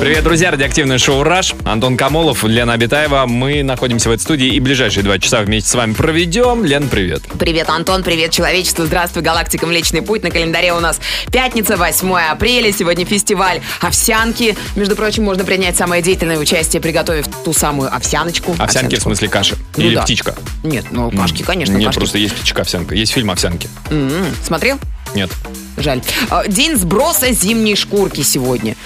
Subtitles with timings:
[0.00, 1.54] Привет, друзья, радиоактивное шоу «Раш».
[1.64, 3.24] Антон Камолов, Лена Абитаева.
[3.26, 6.64] Мы находимся в этой студии и ближайшие два часа вместе с вами проведем.
[6.64, 7.22] Лен, привет.
[7.38, 8.84] Привет, Антон, привет, человечество.
[8.86, 10.22] Здравствуй, галактика Млечный Путь.
[10.22, 11.00] На календаре у нас
[11.32, 12.72] пятница, 8 апреля.
[12.72, 14.56] Сегодня фестиваль овсянки.
[14.76, 18.52] Между прочим, можно принять самое деятельное участие, приготовив ту самую овсяночку.
[18.52, 18.62] Овсянки в
[18.98, 19.00] Овсяночку.
[19.02, 19.56] смысле каши?
[19.76, 20.02] Ну Или да.
[20.02, 20.36] птичка?
[20.62, 21.98] Нет, ну кашки, конечно, Нет, кашки.
[21.98, 22.94] просто есть птичка овсянка.
[22.94, 23.68] Есть фильм «Овсянки».
[23.90, 24.26] М-м.
[24.44, 24.78] Смотрел?
[25.14, 25.30] Нет.
[25.78, 26.02] Жаль.
[26.30, 28.76] А, День сброса зимней шкурки сегодня.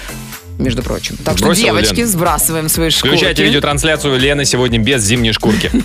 [0.57, 1.17] Между прочим.
[1.17, 2.07] Так что, Сбросила, девочки, Лен?
[2.07, 3.15] сбрасываем свои шкурки.
[3.15, 5.71] Включайте видеотрансляцию Лены сегодня без зимней шкурки.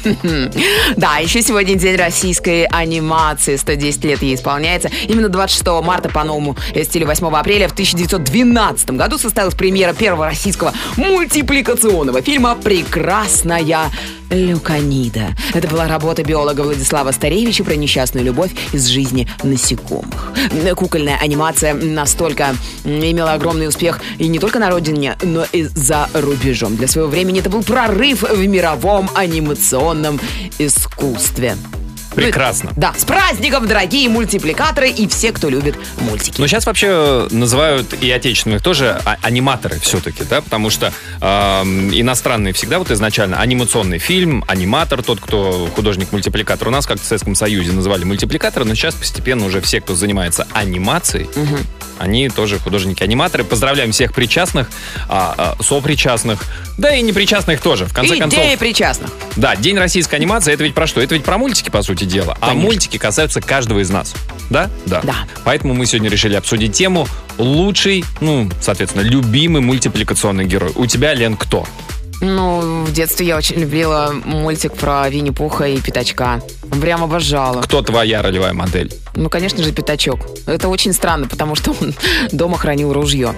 [0.96, 3.56] Да, еще сегодня день российской анимации.
[3.56, 4.90] 110 лет ей исполняется.
[5.08, 10.72] Именно 26 марта по новому стилю 8 апреля в 1912 году состоялась премьера первого российского
[10.96, 13.90] мультипликационного фильма «Прекрасная
[14.30, 15.37] Люканида».
[15.55, 20.32] Это была работа биолога Владислава Старевича про несчастную любовь из жизни насекомых.
[20.77, 22.54] Кукольная анимация настолько
[22.85, 26.77] имела огромный успех и не только на родине, но и за рубежом.
[26.77, 30.21] Для своего времени это был прорыв в мировом анимационном
[30.59, 31.57] искусстве.
[32.16, 32.72] Прекрасно.
[32.76, 36.40] Да, с праздником, дорогие мультипликаторы и все, кто любит мультики.
[36.40, 42.52] Но сейчас вообще называют и отечественных тоже а- аниматоры все-таки, да, потому что эм, иностранные
[42.52, 46.68] всегда вот изначально анимационный фильм, аниматор, тот, кто художник-мультипликатор.
[46.68, 50.46] У нас как в Советском Союзе называли мультипликаторы, но сейчас постепенно уже все, кто занимается
[50.52, 51.28] анимацией,
[51.98, 53.45] они тоже художники-аниматоры.
[53.45, 54.68] Поздравляем всех причастных,
[55.08, 56.42] а, а, сопричастных,
[56.76, 57.86] да и непричастных тоже.
[57.86, 59.10] В конце и концов, идея причастных.
[59.36, 61.01] да, День российской анимации это ведь про что?
[61.01, 62.37] Это ведь про мультики, по сути дела.
[62.40, 62.68] А Конечно.
[62.68, 64.15] мультики касаются каждого из нас.
[64.50, 64.71] Да?
[64.87, 65.00] Да.
[65.03, 65.15] Да.
[65.44, 67.06] Поэтому мы сегодня решили обсудить тему
[67.38, 70.72] лучший, ну, соответственно, любимый мультипликационный герой.
[70.76, 71.66] У тебя, Лен, кто?
[72.22, 76.41] Ну, в детстве я очень любила мультик про Винни-Пуха и Пятачка.
[76.81, 77.60] Прям обожала.
[77.60, 78.92] Кто твоя ролевая модель?
[79.14, 80.20] Ну, конечно же, Пятачок.
[80.47, 81.94] Это очень странно, потому что он
[82.32, 83.34] дома хранил ружье.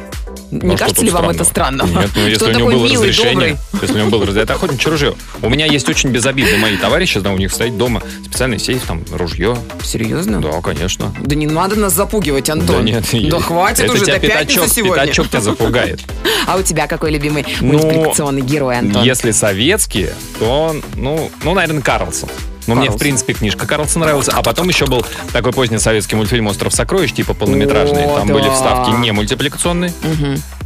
[0.51, 1.35] Не Ну, кажется ли вам странного?
[1.35, 1.83] это странно?
[2.01, 3.57] Нет, ну если что у него было милый, разрешение, добрый.
[3.83, 5.15] если у него было разрешение, это охотничье ружье.
[5.43, 9.05] У меня есть очень безобидные мои товарищи, да, у них стоит дома специальный сейф, там,
[9.13, 9.57] ружье.
[9.83, 10.41] Серьезно?
[10.41, 11.15] Да, конечно.
[11.21, 12.77] Да не надо нас запугивать, Антон.
[12.77, 15.03] Да нет, Да хватит это уже, тебя до пятачок, сегодня.
[15.05, 16.01] пятачок тебя запугает.
[16.47, 19.03] А у тебя какой любимый Ну, мультипликационный герой, Антон?
[19.05, 22.31] Если советские, то, ну, ну, наверное, Карлсон.
[22.69, 24.29] Ну, мне, в принципе, книжка Карлсон нравилась.
[24.29, 28.05] А потом еще был такой поздний советский мультфильм «Остров сокровищ», типа полнометражный.
[28.05, 28.35] О, Там да.
[28.35, 29.93] были вставки не мультипликационные.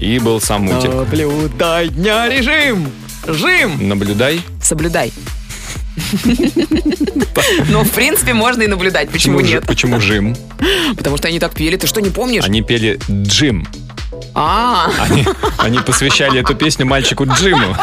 [0.00, 0.92] И был сам мультик.
[0.92, 2.90] Наблюдай дня режим!
[3.26, 3.88] Жим!
[3.88, 4.42] Наблюдай.
[4.60, 5.12] Соблюдай.
[7.70, 9.08] Ну, в принципе, можно и наблюдать.
[9.10, 9.64] Почему нет?
[9.66, 10.36] Почему Жим?
[10.96, 11.76] Потому что они так пели.
[11.76, 12.44] Ты что, не помнишь?
[12.44, 13.66] Они пели Джим.
[14.34, 15.26] А, Они,
[15.58, 17.76] они посвящали эту песню мальчику Джиму.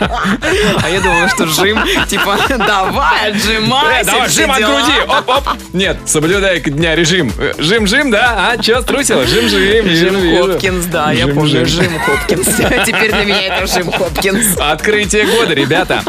[0.00, 1.78] а я думала, что Жим,
[2.08, 4.10] типа, давай, Э, отжимайся.
[4.10, 4.92] давай, все Жим от груди.
[5.06, 5.48] Оп, оп.
[5.72, 7.32] Нет, соблюдай дня режим.
[7.38, 8.50] Э, Жим-жим, да?
[8.52, 9.24] А, чё, струсила?
[9.26, 9.88] Жим-жим.
[9.94, 10.52] Жим вижу.
[10.52, 12.46] Хопкинс, да, я помню, Жим Хопкинс.
[12.86, 14.56] Теперь на меня это Жим Хопкинс.
[14.58, 16.02] Открытие года, ребята.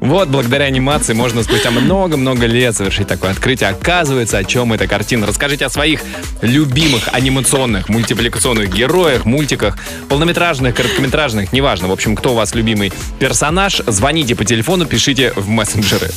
[0.00, 3.70] Вот, благодаря анимации можно спустя много-много лет совершить такое открытие.
[3.70, 5.26] Оказывается, о чем эта картина.
[5.26, 6.00] Расскажите о своих
[6.42, 9.78] любимых анимационных, мультипликационных героях, мультиках,
[10.08, 11.88] полнометражных, короткометражных, неважно.
[11.88, 16.10] В общем, кто у вас любимый персонаж, звоните по телефону, пишите в мессенджеры.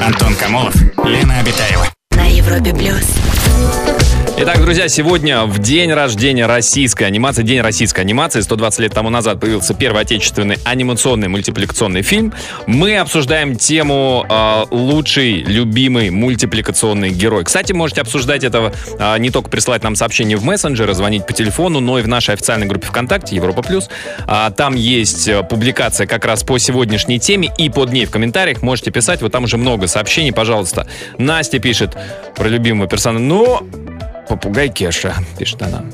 [0.00, 1.86] Антон Камолов, Лена Обитаева.
[2.12, 4.05] на Европе плюс.
[4.38, 9.40] Итак, друзья, сегодня в день рождения российской анимации, день российской анимации, 120 лет тому назад
[9.40, 12.34] появился первый отечественный анимационный мультипликационный фильм.
[12.66, 17.44] Мы обсуждаем тему э, лучший, любимый мультипликационный герой.
[17.44, 21.80] Кстати, можете обсуждать это э, не только присылать нам сообщение в мессенджеры, звонить по телефону,
[21.80, 23.88] но и в нашей официальной группе ВКонтакте Европа Плюс.
[24.26, 28.60] А, там есть э, публикация как раз по сегодняшней теме, и под ней в комментариях
[28.60, 29.22] можете писать.
[29.22, 30.86] Вот там уже много сообщений, пожалуйста.
[31.16, 31.96] Настя пишет
[32.36, 33.24] про любимого персонажа.
[33.24, 33.85] Ну,
[34.28, 35.84] Попугай Кеша, пишет она.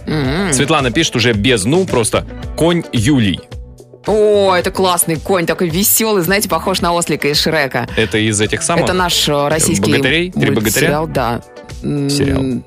[0.53, 2.27] Светлана пишет уже без ну, просто
[2.57, 3.41] конь Юлий.
[4.07, 7.87] О, это классный конь, такой веселый, знаете, похож на ослика из Шрека.
[7.97, 8.85] Это из этих самых?
[8.85, 10.33] Это наш э, российский Богатырей?
[10.33, 10.61] Три богатыря?
[10.61, 11.43] мультсериал, да.
[11.83, 12.63] Сериал.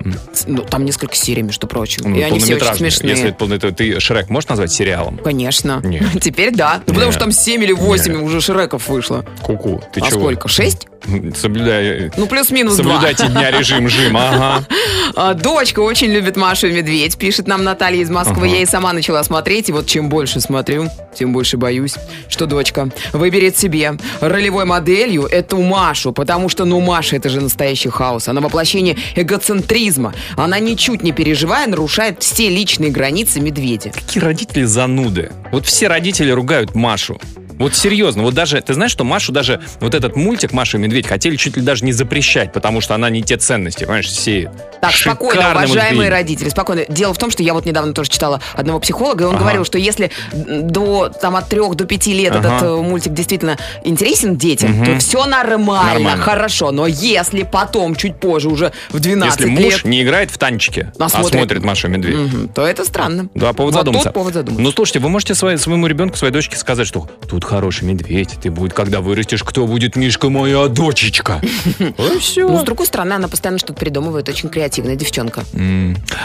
[0.46, 2.10] Ну, там несколько серий, между прочим.
[2.10, 3.10] Ну, и они все очень смешные.
[3.10, 5.18] Если это полный, то ты Шрек можешь назвать сериалом?
[5.18, 5.80] Конечно.
[5.82, 6.04] Нет.
[6.20, 6.82] Теперь да.
[6.86, 8.22] Ну, потому что там 7 или 8 Нет.
[8.22, 9.24] уже Шреков вышло.
[9.42, 10.20] Ку-ку, ты а чего?
[10.20, 10.48] сколько?
[10.48, 10.88] 6?
[11.36, 12.10] Соблюдай...
[12.16, 12.84] Ну, плюс-минус 2.
[12.84, 14.64] Соблюдайте дня режим, жим, ага.
[15.14, 18.48] А, Дочка очень любит Машу и Медведь, пишет нам Наталья из Москвы.
[18.48, 18.56] Ага.
[18.56, 21.94] Я и сама начала смотреть, и вот чем больше смотрю, тем больше боюсь,
[22.28, 27.88] что дочка выберет себе ролевой моделью эту Машу, потому что, ну, Маша это же настоящий
[27.88, 28.28] хаос.
[28.28, 30.12] Она воплощение эгоцентризма.
[30.36, 33.90] Она ничуть не переживая нарушает все личные границы Медведя.
[33.90, 35.30] Какие родители зануды.
[35.52, 37.20] Вот все родители ругают Машу.
[37.58, 41.06] Вот серьезно, вот даже, ты знаешь, что Машу даже, вот этот мультик «Маша и медведь»
[41.06, 44.50] хотели чуть ли даже не запрещать, потому что она не те ценности, понимаешь, сеет.
[44.80, 46.10] Так, спокойно, уважаемые мультфильм.
[46.12, 46.84] родители, спокойно.
[46.88, 49.42] Дело в том, что я вот недавно тоже читала одного психолога, и он Ага.
[49.44, 52.48] говорил, что если до, там, от трех до пяти лет Ага.
[52.48, 54.84] этот э, мультик действительно интересен детям, Мгм.
[54.84, 56.22] то все нормально, Нормально.
[56.22, 56.70] хорошо.
[56.72, 60.92] Но если потом, чуть позже, уже в 12 Если муж лет, не играет в танчики,
[60.98, 62.16] А а смотрит- смотрит, Машу и медведь.
[62.16, 63.28] мгм, то это странно.
[63.34, 64.10] Да, повод Вот задуматься.
[64.12, 64.62] повод задуматься.
[64.62, 68.50] Ну, слушайте, вы можете своей- своему ребенку, своей дочке сказать, что тут хороший медведь, ты
[68.50, 71.40] будет, когда вырастешь, кто будет Мишка, моя дочечка.
[71.98, 72.46] Ну, все.
[72.48, 75.44] Но, с другой стороны, она постоянно что-то придумывает, очень креативная девчонка.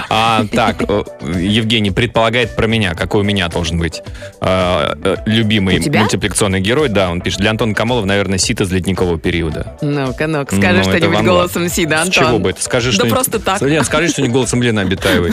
[0.09, 1.03] А, так, э,
[1.39, 4.01] Евгений предполагает про меня, какой у меня должен быть
[4.41, 6.01] э, э, любимый У тебя?
[6.01, 6.89] мультипликационный герой.
[6.89, 9.77] Да, он пишет, для Антона Камолова, наверное, сито с ледникового периода.
[9.81, 11.69] Ну-ка, ну-ка, Ну, скажи это что-нибудь голосом.
[11.69, 12.25] Сида, С Антон.
[12.27, 12.63] чего бы это?
[12.63, 13.61] Скажи Да что просто так.
[13.61, 15.31] Нет, скажи что-нибудь голосом Лены Обитаевой.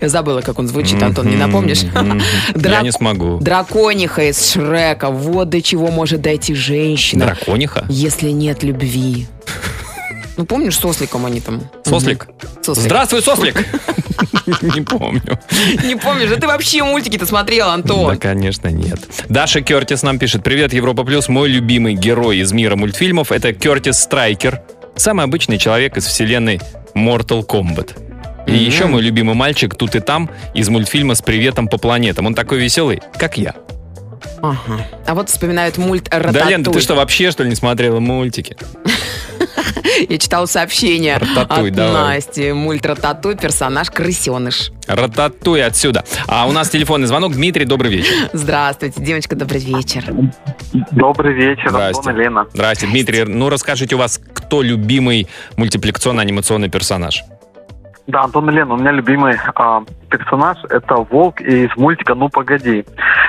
[0.00, 1.82] Я забыла, как он звучит, Антон, не напомнишь?
[1.82, 2.18] Мгм.
[2.54, 3.38] Я Драк- не смогу.
[3.40, 4.91] Дракониха из Шрека.
[5.00, 7.84] Вот до чего может дойти женщина, Дракониха?
[7.88, 9.26] если нет любви.
[10.36, 11.62] Ну, помнишь, с осликом они там?
[11.84, 12.26] Сослик?
[12.62, 12.84] Сослик.
[12.84, 13.54] Здравствуй, Сослик!
[14.62, 15.38] Не помню.
[15.84, 16.30] Не помнишь?
[16.30, 18.16] Да ты вообще мультики-то смотрел, Да, Антон.
[18.18, 18.98] конечно, нет.
[19.28, 20.42] Даша Кертис нам пишет.
[20.42, 21.28] Привет, Европа Плюс.
[21.28, 24.62] Мой любимый герой из мира мультфильмов— это Кертис Страйкер.
[24.96, 26.60] Самый обычный человек из вселенной
[26.94, 27.90] Mortal Kombat.
[28.46, 32.26] И еще мой любимый мальчик тут и там из мультфильма «С приветом по планетам».
[32.26, 33.54] Он такой веселый, как я.
[34.42, 34.84] Ага.
[35.06, 36.50] А вот вспоминают мульт Да, «Рататуй».
[36.50, 38.56] Лен, ты что, вообще, что ли, не смотрела мультики?
[40.08, 42.16] Я читала сообщение «Рататуй», от давай.
[42.16, 42.52] Насти.
[42.52, 44.72] Мульт «Рататуй», персонаж крысеныш.
[44.88, 46.04] Рататуй отсюда.
[46.26, 47.34] А у нас телефонный звонок.
[47.34, 48.12] Дмитрий, добрый вечер.
[48.32, 50.04] Здравствуйте, девочка, добрый вечер.
[50.90, 51.98] Добрый вечер, Здрасте.
[52.00, 52.46] Антон и Лена.
[52.52, 53.24] Здрасте, Дмитрий.
[53.24, 57.22] Ну, расскажите у вас, кто любимый мультипликационно-анимационный персонаж?
[58.08, 62.84] Да, Антон и Лена, у меня любимый а, персонаж это Волк из мультика «Ну, погоди».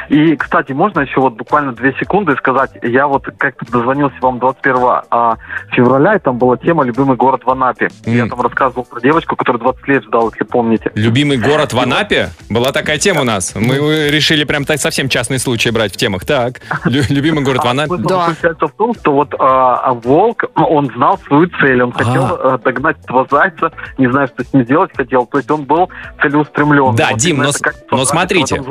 [0.10, 4.76] И, кстати, можно еще вот буквально две секунды сказать, я вот как-то дозвонился вам 21
[5.10, 5.38] а,
[5.72, 7.90] февраля, и там была тема «Любимый город в Анапе».
[8.06, 8.16] Мгм.
[8.16, 10.92] Я там рассказывал про девочку, которая 20 лет ждала, если помните.
[10.96, 12.30] Любимый город в Анапе?
[12.50, 13.54] Была такая тема у нас.
[13.56, 16.26] Мы э, решили прям так совсем частный случай брать в темах.
[16.26, 17.96] Так, лю- любимый город в А Анапе.
[17.98, 18.28] Да.
[18.28, 22.98] заключается в том, что вот а, Волк, он знал свою цель, он хотел а, догнать
[23.04, 25.90] этого зайца, не знаю, что с ним делать хотел, то есть он был
[26.22, 26.73] целеустремлен.
[26.96, 28.62] Да, Вот Дим, но как но смотрите.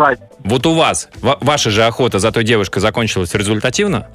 [0.45, 4.07] Вот у вас, ва- ваша же охота за той девушкой закончилась результативно?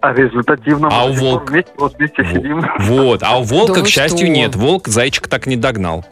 [0.00, 1.50] А результативно А мы у волка?
[1.50, 2.64] вместе, вот вместе сидим.
[2.80, 4.28] Вот, а у волка, Да к счастью, что?
[4.28, 4.56] нет.
[4.56, 6.04] Волк зайчик так не догнал.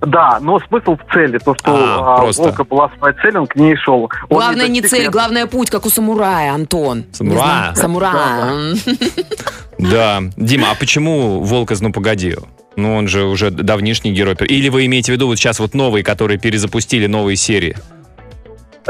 [0.00, 2.42] Да, но смысл в цели, то, что А, а, просто.
[2.44, 4.02] волка была своя цель, он к ней шел.
[4.04, 7.04] Он Главное не цель, главное путь, как у самурая, Антон.
[7.12, 7.74] Самурая.
[7.74, 8.74] Самурая.
[9.78, 10.20] Да.
[10.36, 12.34] Дима, а почему волк из «Ну, погоди»?
[12.78, 14.36] Ну, он же уже давнишний герой.
[14.46, 17.74] Или вы имеете в виду вот сейчас вот новые, которые перезапустили новые серии?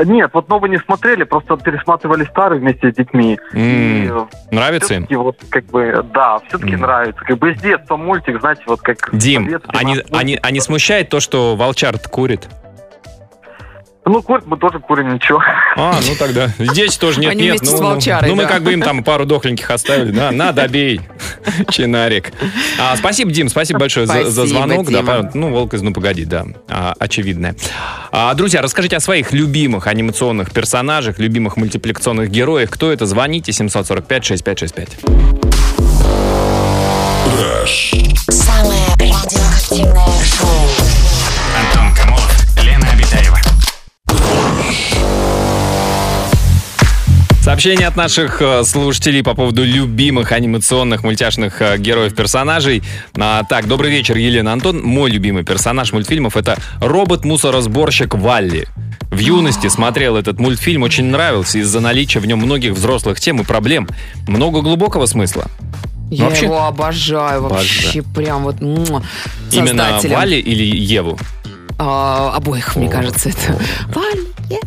[0.04, 3.38] Нет, вот новые не смотрели, просто пересматривали старые вместе с детьми.
[3.54, 5.06] М, И, э, Нравится им?
[5.10, 6.80] вот как бы, да, все-таки М.
[6.82, 7.20] нравится.
[7.24, 9.08] Как бы с детства мультик, знаете, вот как...
[9.14, 12.46] Дим, они, они, они смущает то, что волчар курит?
[14.04, 15.42] Ну, курит мы тоже курим, ничего.
[15.80, 16.52] А, ну тогда.
[16.58, 17.50] Здесь тоже нет, Они нет.
[17.60, 18.48] вместе ну, с ну, волчарой, Ну, мы да.
[18.48, 20.10] как бы им там пару дохленьких оставили.
[20.10, 21.00] Да, на, добей.
[21.70, 22.32] Чинарик.
[22.80, 24.90] А, спасибо, Дим, спасибо большое за, за Спасибо, звонок.
[24.90, 25.22] Да, Дима.
[25.22, 27.54] по- ну, волк из «Ну, погоди», да, а, очевидное.
[28.10, 32.70] А, друзья, расскажите о своих любимых анимационных персонажах, любимых мультипликационных героях.
[32.70, 33.06] Кто это?
[33.06, 34.88] Звоните 745-6565.
[38.30, 40.57] Самое радиоактивное шоу.
[47.48, 52.82] Сообщение от наших э, слушателей по поводу любимых анимационных мультяшных э, героев-персонажей.
[53.18, 54.82] А, так, добрый вечер, Елена Антон.
[54.82, 58.68] Мой любимый персонаж мультфильмов это робот-мусоросборщик Валли.
[59.10, 63.44] В юности смотрел этот мультфильм, очень нравился из-за наличия в нем многих взрослых тем и
[63.44, 63.88] проблем.
[64.26, 65.46] Много глубокого смысла.
[66.10, 70.00] Я Вообще- его обожаю вообще, прям вот Именно.
[70.04, 71.18] Валли или Еву?
[71.78, 73.58] А, обоих, мне О, кажется, это.
[73.94, 74.60] Валь, е.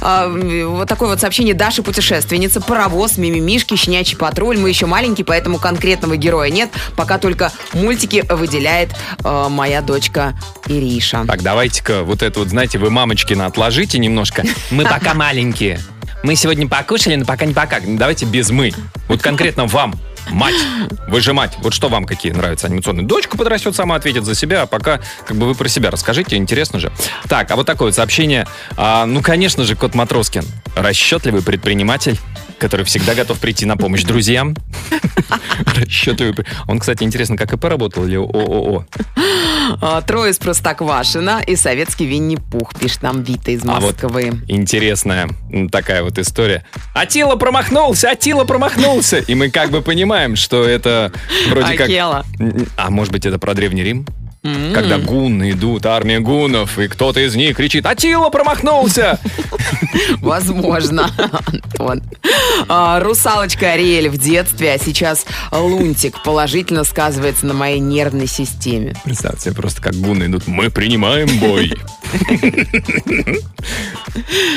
[0.00, 4.58] А, вот такое вот сообщение Даши путешественница, паровоз, мимимишки, щенячий патруль.
[4.58, 6.70] Мы еще маленькие, поэтому конкретного героя нет.
[6.96, 8.90] Пока только мультики выделяет
[9.24, 10.34] э, моя дочка
[10.66, 11.24] Ириша.
[11.26, 14.44] Так, давайте-ка вот это вот, знаете, вы мамочкина отложите немножко.
[14.70, 15.80] Мы пока маленькие.
[16.22, 17.80] Мы сегодня покушали, но пока не пока.
[17.80, 18.72] Давайте без мы.
[19.08, 19.94] Вот конкретно вам.
[20.28, 20.54] Мать.
[21.08, 21.56] Вы же мать.
[21.58, 23.06] Вот что вам какие нравятся анимационные?
[23.06, 26.78] Дочка подрастет, сама ответит за себя, а пока как бы вы про себя расскажите, интересно
[26.78, 26.92] же.
[27.28, 28.46] Так, а вот такое вот сообщение.
[28.76, 30.44] А, ну, конечно же, Кот Матроскин.
[30.76, 32.18] Расчетливый предприниматель,
[32.60, 34.54] который всегда готов прийти на помощь друзьям.
[35.74, 36.44] Расчетливый.
[36.68, 38.86] Он, кстати, интересно, как ИП работал или ООО?
[39.80, 44.32] А, Трое из Простоквашина и советский Винни-Пух, пишет нам Вита из А вот Москвы.
[44.48, 45.30] интересная
[45.70, 46.64] такая вот история.
[46.94, 49.18] Атила промахнулся, Атила промахнулся.
[49.18, 51.12] И мы как бы понимаем, что это
[51.48, 51.88] вроде как...
[52.76, 54.06] А может быть, это про Древний Рим?
[54.42, 59.18] Когда гунны идут, армия гуннов, и кто-то из них кричит «Атила промахнулся!»
[60.18, 61.10] Возможно,
[61.46, 62.02] Антон.
[62.68, 68.94] А, Русалочка Ариэль в детстве, а сейчас Лунтик положительно сказывается на моей нервной системе.
[69.04, 71.72] Представьте себе просто, как гунны идут «Мы принимаем бой!»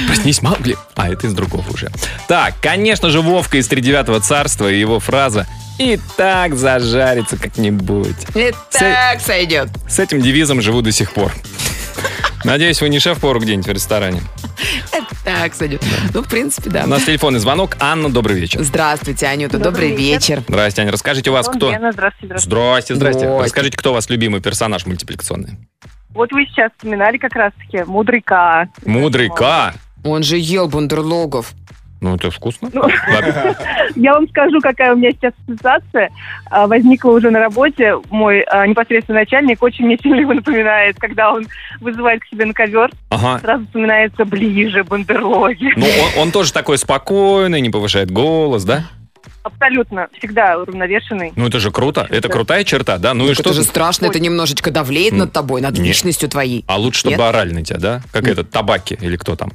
[0.08, 0.78] Проснись, Маугли.
[0.96, 1.90] А, это из другого уже.
[2.28, 5.48] Так, конечно же, Вовка из Тридевятого царства и его фраза
[5.80, 8.16] «И так зажарится как-нибудь».
[8.36, 9.70] И так сойдет.
[9.90, 11.34] С этим девизом живу до сих пор.
[12.44, 14.22] Надеюсь, вы не шеф-повар где-нибудь в ресторане.
[15.24, 15.82] Так сойдет.
[16.14, 16.84] Ну, в принципе, да.
[16.84, 17.78] У нас телефонный звонок.
[17.80, 18.62] Анна, добрый вечер.
[18.62, 19.58] Здравствуйте, Анюта.
[19.58, 20.38] Добрый, Добрый вечер.
[20.40, 20.44] вечер.
[20.50, 20.92] Здрасте, Аня.
[20.92, 21.72] Расскажите, у вас кто?
[21.72, 22.46] Лена, здравствуйте, здравствуйте.
[22.50, 23.20] Здрасте, здрасте.
[23.20, 23.44] Здрасте.
[23.44, 25.58] Расскажите, кто у вас любимый персонаж мультипликационный?
[26.10, 28.68] Вот вы сейчас вспоминали как раз-таки Мудрый К.
[28.86, 29.74] Мудрый К.
[30.04, 31.54] Он же ел бундерлогов.
[32.04, 32.70] Ну, это вкусно.
[32.74, 32.84] Ну.
[33.96, 36.10] Я вам скажу, какая у меня сейчас ассоциация.
[36.52, 37.94] А, Возникла уже на работе.
[38.10, 41.48] Мой а, непосредственный начальник очень мне сильно его напоминает, когда он
[41.80, 42.92] вызывает к себе на ковер.
[43.10, 43.40] Ага.
[43.40, 45.72] Сразу вспоминается ближе бандерлоги.
[45.78, 48.84] Ну, он, он тоже такой спокойный, не повышает голос, да?
[49.44, 50.10] Абсолютно.
[50.18, 51.32] Всегда уравновешенный.
[51.38, 52.06] Ну, это же круто.
[52.10, 53.14] Это крутая черта, да?
[53.14, 53.50] Ну и Так что?
[53.52, 55.88] это же страшно, это немножечко давлеет над тобой, над нет.
[55.88, 56.66] личностью твоей.
[56.68, 57.22] А лучше, чтобы Нет?
[57.22, 58.02] орали на тебя, да?
[58.12, 59.52] Как этот, табаки или кто там?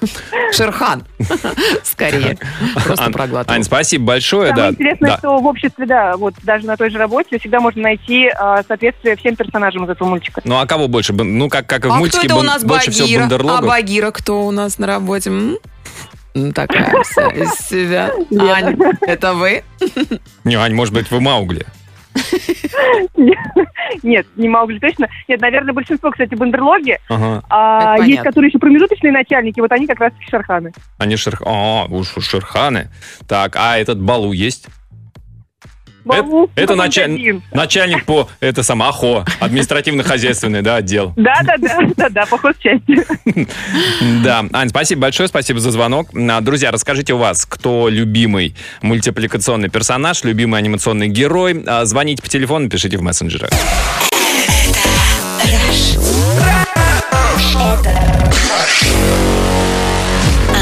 [0.52, 1.04] Шерхан.
[1.82, 2.38] Скорее.
[2.84, 3.56] Просто проглатывал.
[3.56, 4.74] Ань, спасибо большое, Самое да.
[4.74, 5.18] интересное, да.
[5.18, 9.16] что в обществе, да, вот даже на той же работе всегда можно найти а, соответствие
[9.16, 10.40] всем персонажам из этого мультика.
[10.44, 11.12] Ну, а кого больше?
[11.12, 13.08] Ну, как, как и в А кто мультике, это у бон- нас больше всего?
[13.16, 13.68] А бандерлогов.
[13.68, 15.30] Багира кто у нас на работе?
[15.30, 15.56] м?
[16.34, 18.12] Ну, такая вся из себя.
[18.38, 19.64] Ань, это вы?
[20.44, 21.66] Не, Ань, может быть, вы Маугли?
[24.02, 25.08] Нет, не Маугли точно.
[25.28, 26.98] Нет, наверное, большинство, кстати, бандерлоги.
[27.08, 27.42] Ага.
[27.48, 28.24] А, есть, понятно.
[28.24, 30.72] которые еще промежуточные начальники, вот они как раз-таки шарханы.
[30.98, 31.42] Они шерх...
[31.44, 32.88] А, уж уж шерханы.
[33.28, 34.68] Так, а этот Балу есть?
[36.04, 41.12] Это ну, началь- начальник по, это сам, АХО, административно-хозяйственный, да, отдел.
[41.16, 43.04] Да, да, да, да, да, по части.
[44.24, 46.08] Да, Ань, спасибо большое, спасибо за звонок.
[46.14, 51.62] А, Друзья, расскажите у вас, кто любимый мультипликационный персонаж, любимый анимационный герой.
[51.66, 53.50] А, Звоните по телефону, пишите в мессенджерах.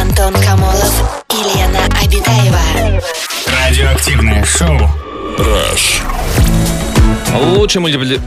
[0.00, 3.00] Антон Камолов и Лена Обитаева.
[3.47, 4.78] Радиоактивное шоу.
[7.54, 8.21] Лучший мультипли...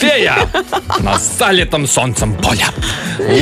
[0.00, 0.36] Фея
[1.00, 2.64] на залитом солнцем поле.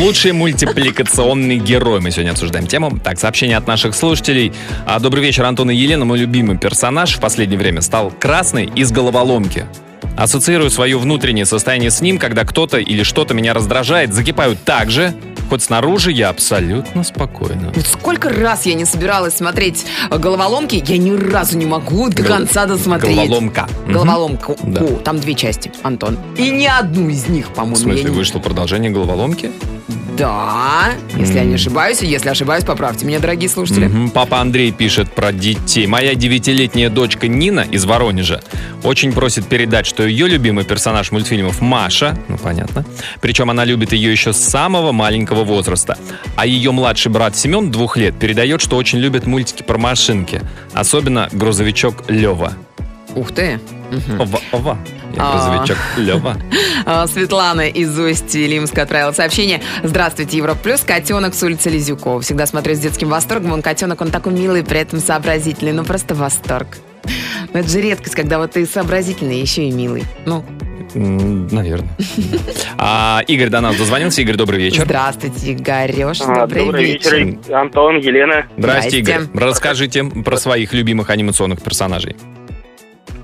[0.01, 2.01] Лучший мультипликационный герой.
[2.01, 2.99] Мы сегодня обсуждаем тему.
[3.03, 4.53] Так, сообщение от наших слушателей.
[4.87, 6.05] А, Добрый вечер, Антон и Елена.
[6.05, 9.67] Мой любимый персонаж в последнее время стал красный из головоломки.
[10.17, 15.15] Ассоциирую свое внутреннее состояние с ним, когда кто-то или что-то меня раздражает, закипаю так же,
[15.49, 17.73] хоть снаружи я абсолютно спокойна.
[17.75, 22.23] Вот сколько раз я не собиралась смотреть э, головоломки, я ни разу не могу до
[22.23, 23.17] Гол- конца досмотреть.
[23.17, 23.69] Головоломка.
[23.85, 23.93] Мгм.
[23.93, 24.57] Головоломку.
[24.63, 24.81] Да.
[24.83, 26.19] О, там две части, Антон.
[26.39, 29.51] И ни одну из них, по-моему, В смысле, не- вышло продолжение головоломки?
[30.17, 33.87] Да, если я не ошибаюсь, если ошибаюсь, поправьте меня, дорогие слушатели.
[33.87, 34.11] Мгм.
[34.11, 35.89] Папа Андрей пишет про детей.
[35.89, 38.41] Моя девятилетняя дочка Нина из Воронежа
[38.85, 42.85] очень просит передать, что ее любимый персонаж мультфильмов Маша, ну понятно,
[43.21, 45.97] причем она любит ее еще с самого маленького возраста.
[46.35, 50.41] А ее младший брат Семен, двух лет, передает, что очень любит мультики про машинки,
[50.73, 52.55] особенно грузовичок Лева.
[53.15, 53.61] Ух ты.
[54.19, 54.79] Ова, ова.
[55.15, 55.33] Я А.
[55.53, 56.37] грузовичок Лева.
[56.87, 59.63] А, Светлана из Усть-Илимска отправила сообщение.
[59.85, 60.81] Здравствуйте, Европа Плюс.
[60.81, 62.21] Котенок с улицы Лизюкова.
[62.21, 63.53] Всегда смотрю с детским восторгом.
[63.53, 65.73] Он котенок, он такой милый, при этом сообразительный.
[65.73, 66.67] Ну, просто восторг.
[67.53, 70.05] Но это же редкость, когда вот ты сообразительный, еще и милый.
[70.27, 70.45] Ну,
[70.95, 71.89] Наверное.
[72.79, 74.23] А Игорь до нас дозвонился.
[74.23, 74.83] Игорь, добрый вечер.
[74.85, 76.21] здравствуйте, Игореш.
[76.21, 77.17] А, Добрый, вечер.
[77.17, 78.47] вечер, Антон, Елена.
[78.57, 78.99] Здрасте, Здрасте.
[79.01, 79.21] Игорь.
[79.35, 82.15] Расскажите про своих любимых анимационных персонажей.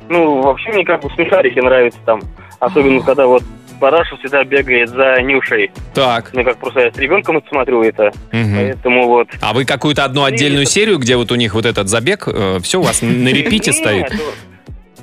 [0.09, 2.21] Ну, вообще мне как бы смешарики нравятся там.
[2.59, 3.45] Особенно, когда вот
[3.81, 5.71] Параша всегда бегает за Нюшей.
[5.95, 6.31] Так.
[6.33, 8.13] Ну, как просто я с ребенком это смотрю это.
[8.31, 8.55] Мгм.
[8.57, 9.29] Поэтому вот...
[9.41, 12.29] А вы какую-то одну отдельную серию, где вот у них вот этот забег,
[12.63, 14.13] все у вас на репите стоит?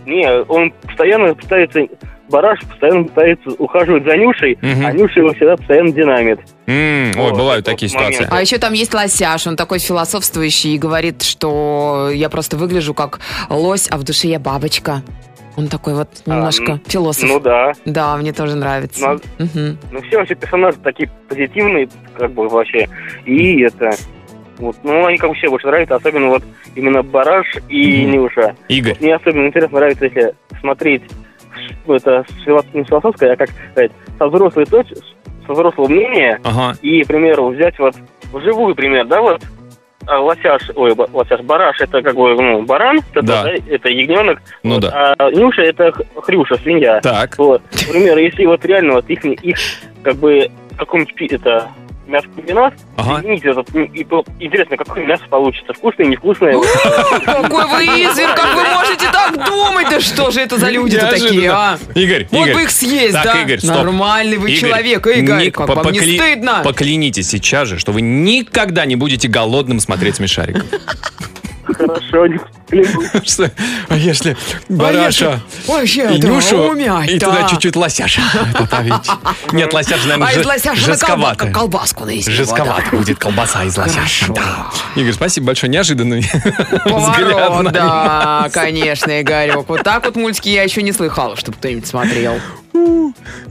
[0.05, 1.81] Не, он постоянно пытается
[2.29, 4.86] Бараш постоянно пытается ухаживать за Нюшей, Мгм.
[4.86, 6.39] а Нюша его всегда постоянно динамит.
[6.67, 8.15] Ой, Вот, бывают это такие вот момент.
[8.15, 8.38] ситуации.
[8.38, 13.19] А еще там есть лосяш, он такой философствующий и говорит, что я просто выгляжу как
[13.50, 15.03] лось, а в душе я бабочка.
[15.57, 17.27] Он такой вот немножко ну, философ.
[17.27, 17.71] Ну да.
[17.85, 19.19] Да, мне тоже нравится.
[19.39, 19.77] Ну, Мгм.
[19.91, 22.87] Ну, все вообще персонажи такие позитивные, как бы вообще.
[23.25, 23.91] И это...
[24.59, 26.43] Вот, ну, они как бы все больше нравятся, особенно вот
[26.75, 28.11] именно Бараш и Мгм.
[28.11, 28.55] Нюша.
[28.69, 31.03] Игорь, Вот мне особенно интересно нравится, если смотреть
[31.55, 32.25] ш- это
[32.73, 34.95] не с философской, а как сказать, со взрослой точки,
[35.45, 37.95] со взрослого мнения, ага, и, к примеру, взять вот
[38.33, 39.41] вживую пример, да, вот
[40.07, 43.43] а, лосяш, ой, лосяш, бараш, это как бы, ну, баран, это, Да.
[43.43, 45.13] да, это ягненок, ну вот, да.
[45.19, 46.99] а Нюша это хрюша, свинья.
[47.01, 47.61] Так, Вот.
[47.87, 49.57] Например, если вот реально вот их, их
[50.03, 51.67] как бы каком-нибудь это
[52.95, 53.19] ага.
[53.19, 56.53] извините, и, и по- интересно, какое мясо получится, вкусное, невкусное.
[57.25, 58.97] Какой вы извер, как вы можете
[60.01, 61.77] что же это за люди-то такие, а?
[61.96, 63.42] Игорь, Вот бы их съесть, да?
[63.42, 63.75] Игорь, стоп.
[63.75, 66.62] Нормальный вы человек, Игорь, не- как вам не стыдно?
[66.63, 70.63] Поклянитесь сейчас же, что вы никогда не будете голодным смотреть смешариков.
[71.66, 72.39] Хорошо, не.
[73.25, 73.51] Что?
[73.88, 74.36] А если
[74.67, 78.21] бараша Вообще, и Нюшу, и туда чуть-чуть лосяша?
[79.53, 81.45] Нет, лосяш, наверное, А лосяша жестковато.
[81.45, 82.31] колба- колбаску наести.
[82.31, 84.33] его, Жестковато будет колбаса из лосяша.
[84.33, 84.67] Да.
[84.95, 85.71] Игорь, спасибо большое.
[85.71, 86.19] Неожиданный
[86.86, 89.67] взгляд да, конечно, Игорек.
[89.67, 92.39] Вот так вот мультики я еще не слыхала, чтобы кто-нибудь смотрел.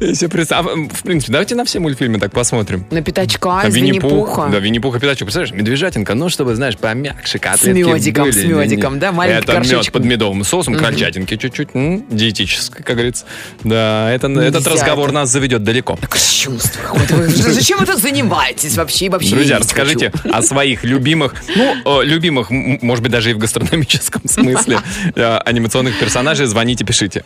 [0.00, 2.86] Я себе представ- а, В принципе, давайте на все мультфильмы так посмотрим.
[2.90, 4.48] На пятачка из Винни-Пуха.
[4.50, 5.26] Да, Винни-Пуха, Пятачок.
[5.26, 8.32] Представляешь, медвежатинка, ну, чтобы, знаешь, помягче, котлетки медиком, были.
[8.32, 12.82] с Не- не- медиком, да, маленький Это мед под медовым соусом, крольчатинки чуть-чуть, м, диетическое,
[12.82, 13.24] как говорится.
[13.64, 15.14] Да, это, этот разговор это.
[15.14, 15.96] нас заведет далеко.
[15.96, 17.16] Какое-то.
[17.16, 19.08] Вы ж- Зачем вы тут занимаетесь вообще?
[19.08, 24.80] Вообще Друзья, расскажите о своих любимых, ну, любимых, может быть, даже и в гастрономическом смысле,
[25.14, 26.46] э, анимационных персонажей.
[26.46, 27.22] Звоните, пишите.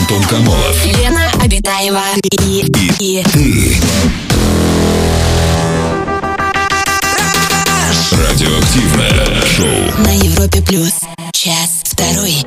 [0.00, 0.84] Антон Камолов.
[0.84, 2.66] Лена Обитаева и,
[2.98, 3.24] и
[8.12, 10.02] Радиоактивное шоу.
[10.04, 10.92] на Европе плюс.
[11.32, 12.44] Час второй.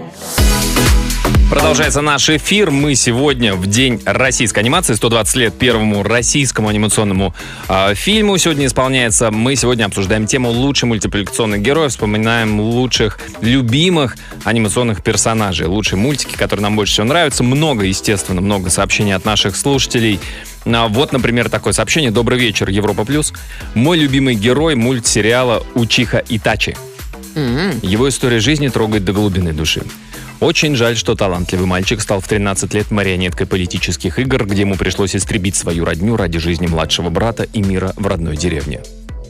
[1.52, 2.72] Продолжается наш эфир.
[2.72, 7.36] Мы сегодня в день российской анимации, 120 лет первому российскому анимационному
[7.68, 9.32] э, фильму сегодня исполняется.
[9.32, 14.16] Мы сегодня обсуждаем тему лучший мультипликационный герой, вспоминаем лучших любимых
[14.46, 17.44] анимационных персонажей, лучшие мультики, которые нам больше всего нравятся.
[17.44, 20.22] Много, естественно, много сообщений от наших слушателей.
[20.64, 22.12] А, Вот, например, такое сообщение.
[22.12, 23.34] Добрый вечер, Европа Плюс.
[23.76, 26.78] Мой любимый герой мультсериала Учиха Итачи.
[27.82, 29.84] Его история жизни трогает до глубины души.
[30.42, 35.16] Очень жаль, что талантливый мальчик стал в 13 лет марионеткой политических игр, где ему пришлось
[35.16, 38.82] истребить свою родню ради жизни младшего брата и мира в родной деревне.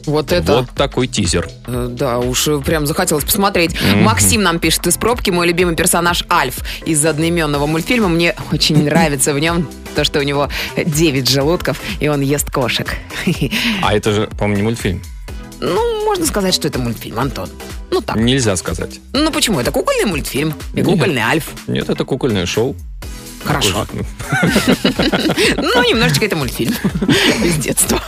[0.06, 0.60] Вот это...
[0.60, 1.48] Вот такой тизер.
[1.66, 3.78] Э, Да, уж э, прям захотелось посмотреть.
[3.80, 4.04] Мгм.
[4.04, 5.28] Максим нам пишет из пробки.
[5.30, 8.08] Мой любимый персонаж Альф из одноименного мультфильма.
[8.08, 12.96] Мне очень нравится в нем то, что у него 9 желудков, и он ест кошек.
[13.82, 15.02] А это же, по-моему, не мультфильм.
[15.60, 17.48] Ну, можно сказать, что это мультфильм, Антон.
[17.90, 18.16] Ну так.
[18.16, 19.00] Нельзя сказать.
[19.14, 19.60] Ну почему?
[19.60, 20.52] Это кукольный мультфильм.
[20.74, 20.84] И Нет.
[20.84, 21.44] кукольный Альф.
[21.66, 22.76] Нет, это кукольное шоу.
[23.42, 23.86] Хорошо.
[25.56, 26.74] Ну, немножечко это мультфильм.
[27.44, 27.98] Из детства.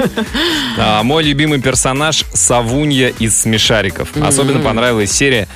[0.78, 4.14] А, мой любимый персонаж Савунья из Смешариков.
[4.18, 5.48] Особенно понравилась серия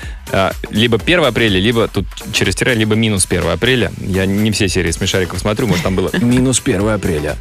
[0.70, 3.92] либо 1 апреля, либо тут через тире, либо минус 1 апреля.
[4.00, 7.36] Я не все серии Смешариков смотрю, может там было минус 1 апреля.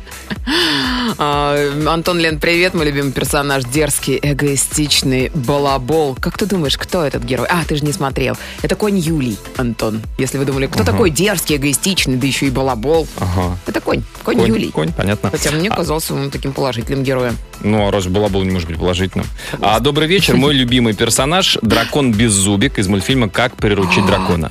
[1.19, 1.55] А,
[1.87, 3.63] Антон Лен, привет, мой любимый персонаж.
[3.63, 6.15] Дерзкий, эгоистичный балабол.
[6.19, 7.47] Как ты думаешь, кто этот герой?
[7.49, 8.37] А, ты же не смотрел.
[8.61, 10.01] Это конь Юлий, Антон.
[10.17, 13.07] Если вы думали, кто такой дерзкий, эгоистичный, да еще и балабол.
[13.17, 13.57] Ага.
[13.65, 14.03] Это конь.
[14.23, 14.69] Конь, Конь, Юлий.
[14.69, 15.31] конь, понятно.
[15.31, 17.37] Хотя мне казался он таким положительным героем.
[17.61, 19.25] Ну, а разве Балабол не может быть положительным?
[19.61, 20.35] А, добрый вечер.
[20.35, 24.49] Мой любимый персонаж– дракон Беззубик из мультфильма «Как приручить дракона».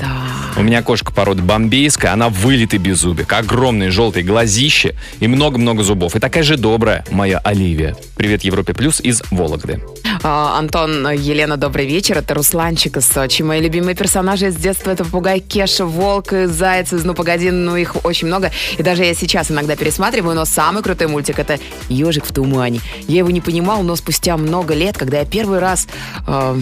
[0.57, 6.17] У меня кошка породы бомбейская, она вылитый беззубик, огромные желтые глазища и много-много зубов.
[6.17, 7.95] И такая же добрая моя Оливия.
[8.17, 9.83] Привет, Европе Плюс из Вологды.
[10.23, 12.17] А, Антон, Елена, добрый вечер.
[12.17, 13.43] Это Русланчик из Сочи.
[13.43, 18.05] Мои любимые персонажи с детства это попугай Кеша, волк заяц из «Ну, погоди», ну, их
[18.05, 18.51] очень много.
[18.79, 21.59] И даже я сейчас иногда пересматриваю, но самый крутой мультик это
[21.91, 22.81] «Ежик в тумане».
[23.09, 25.87] Я его не понимал, но спустя много лет, когда я первый раз
[26.27, 26.57] э,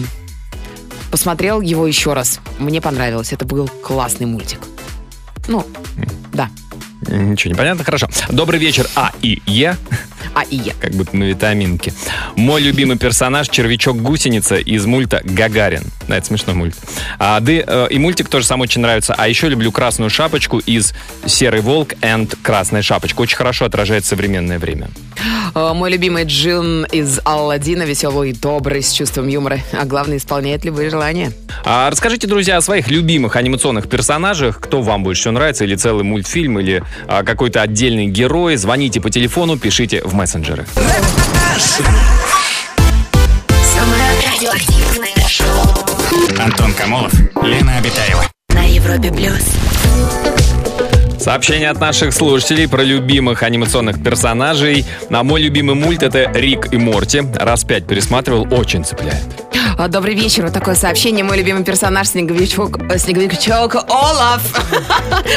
[1.15, 3.31] посмотрел его еще раз, мне понравилось.
[3.31, 4.59] Это был классный мультик.
[5.47, 5.63] Ну,
[6.33, 6.49] да.
[7.07, 8.07] Ничего не понятно, хорошо.
[8.29, 9.75] Добрый вечер, А и Е,
[10.33, 10.73] А и я.
[10.79, 11.93] как будто на витаминке.
[12.35, 15.83] Мой любимый персонаж– червячок-гусеница из мульта «Гагарин».
[16.07, 16.75] Да, это смешной мульт.
[17.19, 19.15] А, да, э, и мультик тоже сам очень нравится.
[19.17, 20.93] А еще люблю «Красную шапочку» из
[21.25, 23.21] «Серый волк» and «Красная шапочка».
[23.21, 24.89] Очень хорошо отражает современное время.
[25.53, 29.59] Э, Мой любимый Джин из Алладина, веселый и добрый, с чувством юмора.
[29.73, 31.31] А главное, исполняет любые желания.
[31.63, 34.59] А расскажите, друзья, о своих любимых анимационных персонажах.
[34.59, 35.63] Кто вам больше всего нравится?
[35.63, 38.55] Или целый мультфильм, или а, какой-то отдельный герой.
[38.55, 40.65] Звоните по телефону, пишите в мессенджеры.
[43.73, 48.23] Самое радиоактивное шоу Антон Камолов, Лена Обитаева.
[48.49, 49.43] на Европе плюс.
[51.19, 54.85] Сообщение от наших слушателей про любимых анимационных персонажей.
[55.09, 57.23] На мой любимый мульт это Рик и Морти.
[57.33, 59.44] Раз пять пересматривал, очень цепляет.
[59.77, 60.43] А, Добрый вечер.
[60.43, 61.25] Вот такое сообщение.
[61.25, 64.41] Мой любимый персонаж Снеговичок, э, Снеговичок Олаф.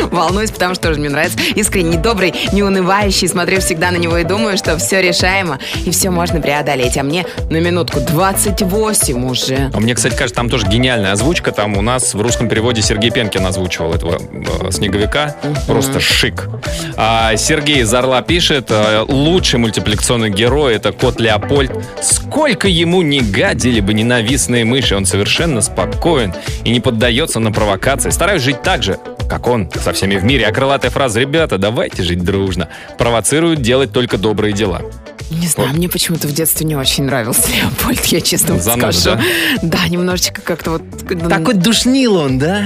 [0.12, 1.38] Волнуюсь, потому что тоже мне нравится.
[1.57, 3.27] Искренний, добрый, неунывающий.
[3.27, 6.96] Смотрю всегда на него и думаю, что все решаемо и все можно преодолеть.
[6.98, 9.70] А мне на минутку 28 уже.
[9.74, 11.51] А мне, кстати, кажется, там тоже гениальная озвучка.
[11.51, 15.35] Там у нас в русском переводе Сергей Пенкин озвучивал этого э, снеговика.
[15.66, 16.48] Просто шик.
[16.96, 21.72] А Сергей из Орла пишет, э, лучший мультипликационный герой это кот Леопольд.
[22.01, 23.94] Сколько ему не гадили бы
[24.29, 28.11] ненавистные мыши, он совершенно спокоен и не поддается на провокации.
[28.11, 30.47] Стараюсь жить так же, как он, со всеми в мире.
[30.47, 34.83] А крылатая фраза «Ребята, давайте жить дружно» провоцирует делать только добрые дела.
[35.31, 39.20] Не знаю, мне почему-то в детстве не очень нравился Леопольд, я честно вам Зануда, скажу.
[39.62, 40.83] Да, немножечко как-то вот...
[41.28, 42.64] Такой душнил он, да?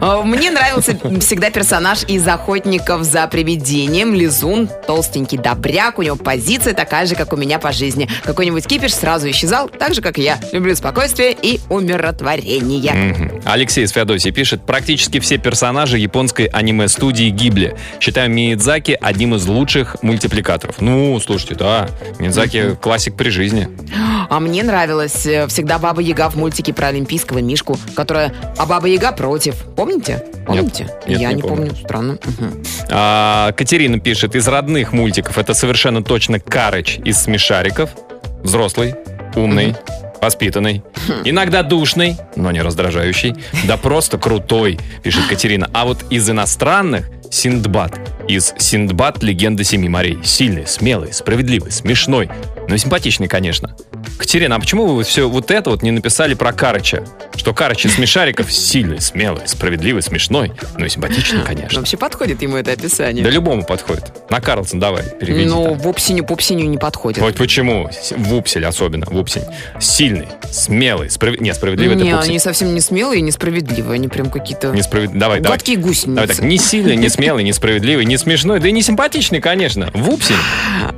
[0.00, 4.14] А, Мне нравился всегда персонаж из «Охотников за привидением».
[4.14, 5.98] Лизун, толстенький добряк.
[5.98, 8.08] У него позиция такая же, как у меня по жизни.
[8.24, 10.38] Какой-нибудь кипиш сразу исчезал, так же, как и я.
[10.52, 13.40] Люблю спокойствие и умиротворение.
[13.44, 17.76] Алексей из Феодосии пишет, практически все персонажи японской аниме-студии Гибли.
[18.00, 20.80] Считаю Миядзаки одним из лучших мультипликаторов.
[20.80, 21.75] Ну, слушайте, да,
[22.18, 23.68] Миядзаки классик при жизни.
[24.28, 28.32] А мне нравилась э, всегда Баба Яга в мультике про олимпийского Мишку, которая...
[28.58, 29.54] А Баба Яга против.
[29.76, 30.24] Помните?
[30.46, 30.88] Помните?
[31.06, 31.68] Нет, я не не, помню.
[31.68, 31.76] помню.
[31.84, 32.18] Странно.
[32.24, 32.64] Мгм.
[32.90, 37.90] А, Катерина пишет, из родных мультиков это совершенно точно Карыч из «Смешариков».
[38.42, 38.94] Взрослый,
[39.34, 39.74] умный,
[40.20, 40.82] воспитанный,
[41.24, 43.34] иногда душный, но не раздражающий,
[43.64, 45.68] да просто крутой, пишет Катерина.
[45.72, 47.98] А вот из иностранных Синдбад.
[48.28, 50.18] Из Синдбад «Легенда Семи морей».
[50.24, 52.28] Сильный, смелый, справедливый, смешной,
[52.68, 53.76] но и симпатичный, конечно.
[54.18, 57.04] Катерина, а почему вы все вот это вот не написали про Карыча?
[57.36, 61.78] Что Карыч из смешариков сильный, смелый, справедливый, смешной, ну и симпатичный, конечно.
[61.78, 63.22] Вообще подходит ему это описание.
[63.22, 64.30] Да любому подходит.
[64.30, 65.44] На Карлсон давай, переведи.
[65.48, 65.78] Ну, там.
[65.78, 67.20] в Упсиню, Пупсиню не подходит.
[67.20, 67.88] Вот почему?
[68.16, 69.44] Вупсель особенно, Вупсень.
[69.78, 71.44] Сильный, смелый, справедливый.
[71.48, 72.30] Не, справедливый не, это Пупсель.
[72.30, 73.94] они совсем не смелые и несправедливые.
[73.96, 75.58] Они прям какие-то Несправед- Давай, давай.
[75.58, 76.14] гадкие гусеницы.
[76.14, 79.90] Давай так, не сильный, не смелый, не справедливый, не смешной, да и не симпатичный, конечно.
[79.92, 80.36] Вупсень.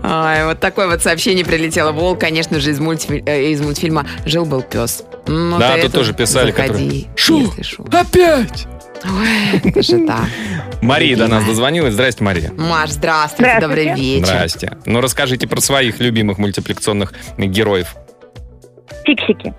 [0.05, 1.91] Ай, вот такое вот сообщение прилетело.
[1.91, 5.03] Вол, конечно же, из, мультфи- э, из мультфильма «Жил-был пес».
[5.27, 7.85] Ну, Да, тут это тоже писали, заходи, которые, «Шу, если шу».
[7.91, 8.67] Опять!
[9.05, 10.27] Ой, это же так.
[10.81, 11.95] Мария до нас дозвонилась.
[11.95, 12.53] Здрасте, Мария.
[12.57, 13.61] Маш, здравствуйте, Здравствуйте.
[13.61, 14.27] добрый вечер.
[14.27, 14.73] Здрасте.
[14.87, 17.95] Ну, расскажите про своих любимых мультипликационных героев.
[19.05, 19.53] Фиксики.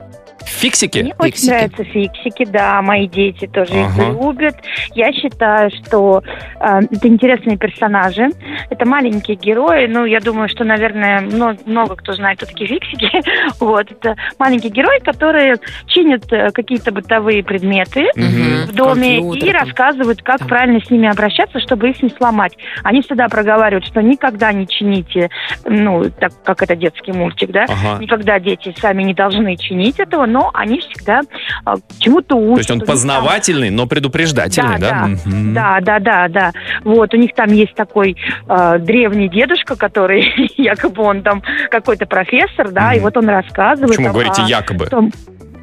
[0.59, 0.99] Фиксики?
[0.99, 1.49] Мне очень Фиксики.
[1.49, 3.87] нравятся фиксики, да, мои дети тоже Ага.
[4.03, 4.55] их любят.
[4.93, 6.21] Я считаю, что
[6.59, 8.27] э, это интересные персонажи,
[8.69, 9.87] это маленькие герои.
[9.87, 13.09] Ну, я думаю, что, наверное, мно- много кто знает, кто такие фиксики.
[13.59, 15.55] вот, это маленькие герои, которые
[15.87, 18.65] чинят э, какие-то бытовые предметы Мгм.
[18.67, 19.61] в доме Компьютер и там.
[19.61, 20.47] рассказывают, как Там.
[20.49, 22.57] правильно с ними обращаться, чтобы их не сломать.
[22.83, 25.29] Они всегда проговаривают, что никогда не чините,
[25.65, 27.97] ну, так как это детский мультик, да, Ага.
[28.01, 31.21] Никогда дети сами не должны чинить этого, но они всегда
[31.65, 32.53] а, чему-то учат.
[32.55, 35.07] То есть он там- познавательный, но предупреждательный, да?
[35.53, 35.79] Да.
[35.79, 36.51] Да, да, да, да.
[36.83, 38.15] Вот, у них там есть такой
[38.47, 40.23] э, древний дедушка, который
[40.57, 43.03] якобы он там какой-то профессор, да, и Мгм.
[43.05, 43.89] вот он рассказывает.
[43.89, 44.85] Почему там говорите о якобы?
[44.87, 45.11] том-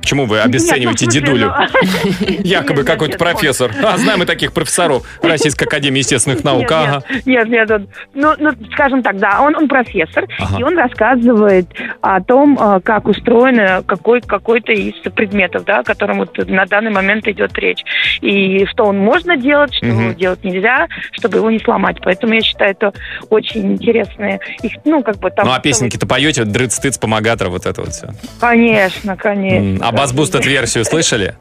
[0.06, 1.52] Почему вы обесцениваете дедулю?
[2.44, 3.72] Якобы какой-то профессор.
[3.82, 6.70] А, знаем мы таких профессоров Российской Академии Естественных Наук.
[7.24, 7.48] Нет.
[7.48, 7.68] Нет,
[8.14, 11.66] ну, ну, скажем так, да, он, профессор, и он рассказывает
[12.02, 17.26] о том, э, как устроено какой, какой-то из предметов, да, о котором на данный момент
[17.26, 17.82] идет речь.
[18.20, 21.96] И что он можно делать, что делать нельзя, чтобы его не сломать.
[22.00, 22.92] Поэтому я считаю, это
[23.28, 25.46] очень интересные, их, ну, как бы там...
[25.46, 26.44] Ну, а песенки-то поете?
[26.44, 28.10] Дрыц-тыц, помогатор, вот это вот все.
[28.38, 29.88] Конечно, конечно.
[29.88, 31.36] А от версию слышали?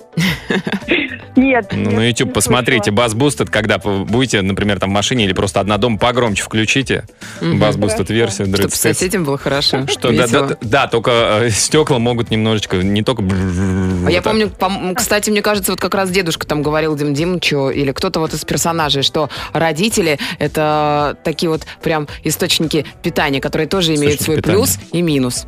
[1.35, 1.67] Нет.
[1.71, 2.91] Ну, нет, на YouTube посмотрите.
[2.91, 7.03] Бас Boosted, когда будете, например, там в машине или просто одна дома погромче включите.
[7.41, 8.47] Бас Boosted версию.
[8.55, 9.85] Чтобы с соседям было хорошо.
[9.87, 13.23] Что, да, да, да, только э, стекла могут немножечко, не только...
[13.23, 17.69] А я помню, пом- кстати, мне кажется, вот как раз дедушка там говорил Дим Димычу
[17.69, 23.95] или кто-то вот из персонажей, что родители это такие вот прям источники питания, которые тоже
[23.95, 24.57] имеют Источники свой питания.
[24.57, 25.45] плюс и минус.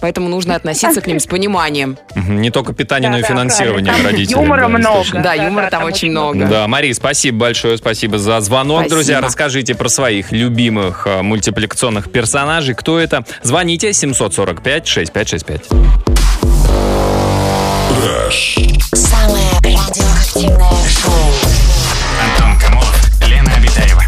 [0.00, 1.98] Поэтому нужно относиться к ним с пониманием.
[2.46, 4.08] Не только питание, но и Да, да, финансирование правильно.
[4.08, 4.40] Там родителей.
[4.40, 5.00] юмора да, много.
[5.02, 5.14] источник.
[5.14, 6.46] Да, Да, юмора да, там там очень очень много.
[6.46, 8.82] Да, Мария, спасибо большое, спасибо за звонок.
[8.82, 8.94] Спасибо.
[8.94, 12.76] Друзья, расскажите про своих любимых э, мультипликационных персонажей.
[12.76, 13.24] Кто это?
[13.42, 15.64] Звоните 745-6565.
[18.92, 21.12] Самое радиоактивное шоу.
[22.22, 24.02] Антон Камолов, Лена Обитаева.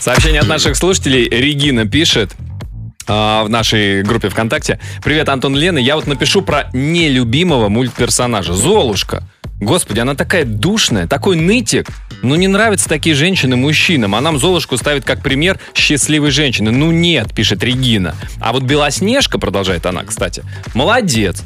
[0.00, 1.28] Сообщение от наших слушателей.
[1.28, 2.69] Регина пишет а,
[3.06, 4.78] в нашей группе ВКонтакте.
[5.02, 5.78] Привет, Антон Лена.
[5.78, 8.52] Я вот напишу про нелюбимого мультперсонажа.
[8.52, 9.24] Золушка.
[9.60, 11.88] Господи, она такая душная, такой нытик.
[12.22, 14.14] Ну, не нравятся такие женщины мужчинам.
[14.14, 16.70] А нам Золушку ставит как пример счастливой женщины.
[16.70, 18.14] Ну, нет, пишет Регина.
[18.40, 20.42] А вот Белоснежка, продолжает она, кстати,
[20.74, 21.42] молодец.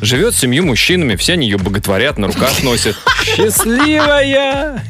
[0.00, 2.96] Живет с семью мужчинами, все они ее боготворят, на руках носят.
[3.36, 4.82] Счастливая!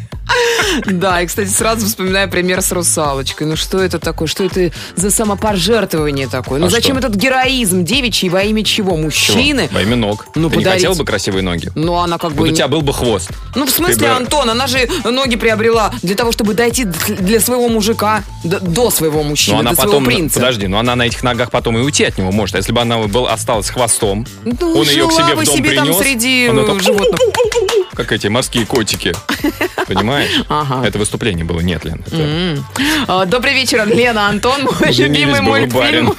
[0.86, 3.46] Да, и, кстати, сразу вспоминаю пример с русалочкой.
[3.46, 4.26] Ну что это такое?
[4.28, 6.60] Что это за самопожертвование такое?
[6.60, 7.08] Ну А зачем что?
[7.08, 8.82] этот героизм девичий во имя чего?
[8.82, 8.96] Чего?
[8.96, 9.68] Мужчины?
[9.70, 10.26] Во имя ног.
[10.34, 10.82] Ну, Ты не подарить.
[10.86, 11.70] хотел бы красивые ноги?
[11.74, 12.38] Ну, она как бы...
[12.38, 13.30] Вот у не- тебя был бы хвост.
[13.54, 17.68] Ну, в смысле, бы- Антон, она же ноги приобрела для того, чтобы дойти для своего
[17.68, 20.40] мужика, до своего мужчины, Но она до потом, своего принца.
[20.40, 22.54] подожди, но она на этих ногах потом и уйти от него может.
[22.54, 25.74] А если бы она был, осталась хвостом, Ну, он ее к себе в дом себе
[25.74, 27.20] там принес, среди э, так, животных.
[27.94, 29.12] Как эти морские котики.
[29.86, 30.30] Понимаешь?
[30.48, 30.86] Ага.
[30.86, 31.60] Это выступление было.
[31.60, 32.02] Нет, Лен.
[32.06, 32.64] это- М.
[33.08, 36.14] А, Добрый вечер, Лена, Антон, мой любимый мультфильм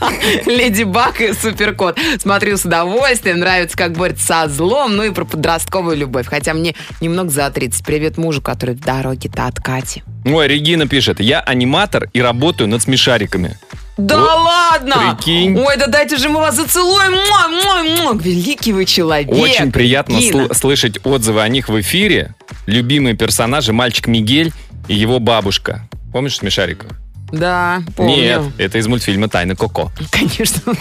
[0.46, 1.98] «Леди Баг» и «Суперкот».
[2.20, 6.26] Смотрю с удовольствием, нравится, как борется со злом, ну и про подростковую любовь.
[6.26, 7.84] Хотя мне немного за 30.
[7.84, 10.02] Привет мужу, который в дороге-то от Кати.
[10.24, 11.20] Ой, Регина пишет.
[11.20, 13.58] Я аниматор и работаю над смешариками.
[13.98, 15.16] Да Вот, ладно!
[15.16, 15.58] прикинь.
[15.58, 17.12] Ой, да дайте же мы вас зацелуем!
[17.12, 17.82] Муа, муа,
[18.12, 18.22] муа.
[18.22, 19.28] Великий вы человек!
[19.30, 22.34] Очень приятно сл- слышать отзывы о них в эфире.
[22.66, 24.52] Любимые персонажи мальчик Мигель
[24.86, 25.88] и его бабушка.
[26.12, 26.90] Помнишь смешариков?
[27.30, 28.16] Да, помню.
[28.16, 29.90] Нет, это из мультфильма «Тайны Коко».
[30.10, 30.74] Конечно.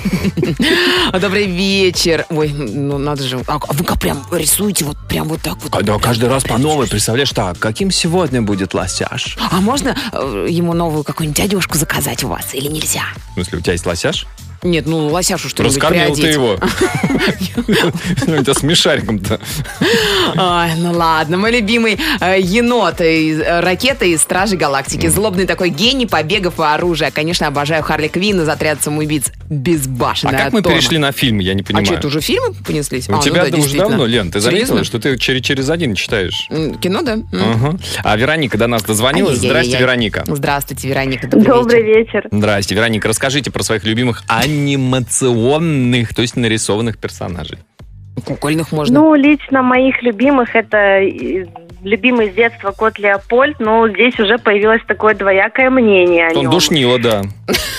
[1.12, 2.26] А, Добрый вечер.
[2.30, 3.40] Ой, ну надо же.
[3.48, 5.76] А вы как прям рисуете вот прям вот так вот?
[5.76, 9.38] А, Да, каждый раз по новой, представляешь, так, каким сегодня будет лосяш?
[9.52, 13.04] А можно э, ему новую какую-нибудь одежку заказать у вас или нельзя?
[13.32, 14.26] В смысле, у тебя есть лосяш?
[14.63, 16.58] Нет, ну лосяшу что-нибудь Раскормил ты его.
[18.28, 19.39] Ну, это с мешариком-то.
[20.36, 25.08] Ой, ну ладно, мой любимый э, енот э, ракеты из Стражи Галактики.
[25.08, 27.12] Злобный такой гений побегов и оружия.
[27.12, 29.30] Конечно, обожаю Харли Квинн из отряда самоубийц.
[29.30, 31.86] А Безбашенная как мы перешли на фильм, я не А понимаю.
[31.86, 33.10] что, это уже фильмы понеслись?
[33.10, 36.48] У А, ну тебя уже давно, Лен, ты заметила, что ты через, через один читаешь?
[36.82, 37.17] Кино, да?
[38.04, 39.38] А Вероника до нас дозвонилась.
[39.38, 40.24] Здрасте, Вероника.
[40.28, 41.28] Здравствуйте, Вероника.
[41.28, 41.98] Добрый, вечер.
[41.98, 42.28] вечер.
[42.32, 43.08] Здрасте, Вероника.
[43.08, 47.60] Расскажите про своих любимых анимационных, то есть нарисованных персонажей.
[48.26, 49.00] Кукольных можно.
[49.00, 51.46] Ну, лично моих любимых это э,
[51.84, 56.52] любимый с детства кот Леопольд, но здесь уже появилось такое двоякое мнение о Он нем.
[56.52, 57.22] душнило, да.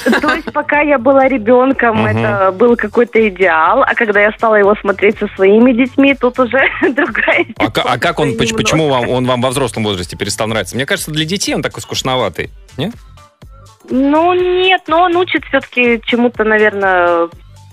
[0.05, 4.75] То есть пока я была ребенком, это был какой-то идеал, а когда я стала его
[4.77, 6.61] смотреть со своими детьми, тут уже
[6.95, 10.77] другая А, а как он, почему он вам во взрослом возрасте перестал нравиться?
[10.77, 12.51] Мне кажется, для детей он такой скучноватый.
[12.77, 12.93] Не?
[13.91, 17.29] Ну, нет, но он учит все-таки чему-то, наверное,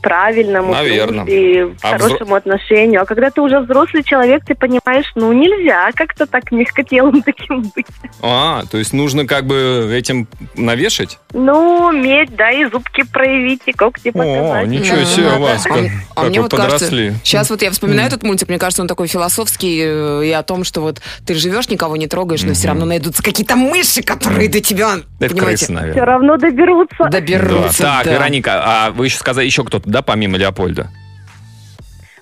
[0.06, 1.26] правильному, Наверно.
[1.26, 3.02] дружбе, А хорошему отношению.
[3.02, 7.88] А когда ты уже взрослый человек, ты понимаешь, ну, нельзя как-то так мягкотелым таким быть.
[8.22, 11.18] А, то есть нужно как бы этим навешать?
[11.34, 14.68] Ну, уметь, да, и зубки проявить, и когти показать.
[14.68, 15.70] ничего Да, себе, да, вас да.
[15.70, 15.80] как,
[16.16, 17.08] А как мне вы вот подросли.
[17.10, 20.44] кажется, сейчас вот я вспоминаю этот мультик, мне кажется, он такой философский э, и о
[20.44, 24.50] том, что вот ты живешь, никого не трогаешь, но все равно найдутся какие-то мыши, которые
[24.50, 25.94] до тебя, Это понимаете, крысы, наверное.
[25.96, 26.96] Все равно доберутся.
[27.00, 27.10] Да.
[27.10, 27.82] доберутся.
[27.84, 28.12] Так, да.
[28.14, 30.90] Вероника, а вы еще сказали, еще кто-то, да, помимо Леопольда?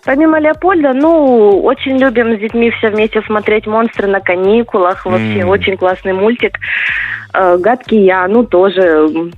[0.05, 5.07] Помимо Леопольда, ну, очень любим с детьми все вместе смотреть «Монстры на каникулах».
[5.07, 5.49] Вообще М.
[5.49, 6.59] очень классный мультик.
[7.33, 9.07] Э, «Гадкий я», ну, тоже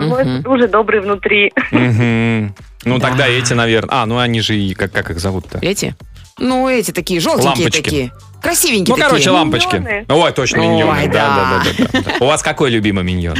[0.00, 1.52] злой, уже добрый внутри.
[1.72, 3.08] Ну, Да.
[3.08, 4.02] тогда эти, наверное...
[4.02, 4.72] А, ну они же и...
[4.74, 5.58] Как, как их зовут-то?
[5.60, 5.96] Эти?
[6.38, 7.82] Ну, эти такие, желтенькие Лампочки.
[7.82, 8.12] такие.
[8.40, 9.04] Красивенькие Ну, такие.
[9.08, 9.74] короче, лампочки.
[9.76, 10.04] Миньоны.
[10.08, 11.08] Ой, точно, Ой, миньоны.
[11.08, 11.36] Да, да.
[11.36, 12.24] да, да, да, да.
[12.24, 13.36] У вас какой любимый миньон?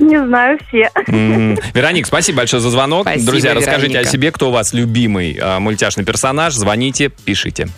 [0.00, 0.90] Не знаю, все.
[1.06, 1.56] М.
[1.74, 3.02] Вероник, спасибо большое за звонок.
[3.06, 4.08] Спасибо, Друзья, расскажите Вероника.
[4.08, 6.54] о себе, кто у вас любимый а, мультяшный персонаж.
[6.54, 7.68] Звоните, пишите.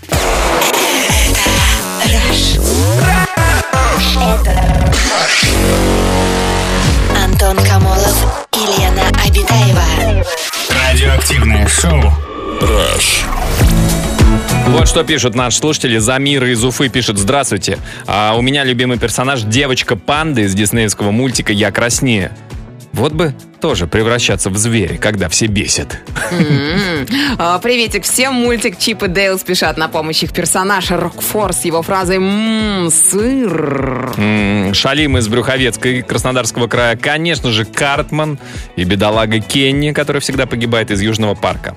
[7.24, 9.83] Антон Камолов и Лена Обитаева.
[10.70, 12.12] Радиоактивное Радиоактивное шоу.
[12.60, 13.24] Rush.
[14.68, 15.98] Вот что пишут наши слушатели.
[15.98, 17.78] Замира из Уфы пишет «Здравствуйте.
[18.06, 22.32] А у меня любимый персонаж девочка-панда из диснеевского мультика «Я краснее».
[22.92, 25.98] Вот бы тоже превращаться в зверя, когда все бесят.
[27.38, 28.34] А, Приветик всем.
[28.34, 34.12] Мультик Чип и Дейл спешат на помощь их персонаж Рокфор с его фразой «Ммм, сыр».
[34.16, 36.96] М, Шалим из Брюховецка и Краснодарского края.
[36.96, 38.38] Конечно же, Картман
[38.76, 41.74] и бедолага Кенни, который всегда погибает из Южного парка.